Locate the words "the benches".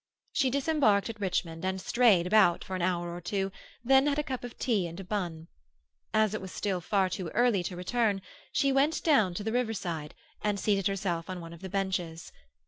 11.61-12.31